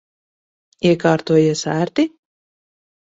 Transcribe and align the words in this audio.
Iekārtojies 0.91 1.61
ērti? 1.75 2.07